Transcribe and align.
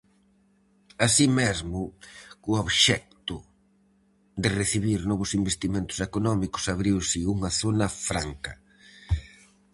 Así 1.05 1.25
mesmo, 1.39 1.81
co 2.41 2.49
obxecto 2.63 3.35
de 4.41 4.49
recibir 4.59 4.99
novos 5.11 5.31
investimentos 5.41 5.97
económicos, 6.07 6.63
abriuse 6.73 7.19
unha 7.35 7.51
zona 7.61 7.87
franca. 8.07 8.53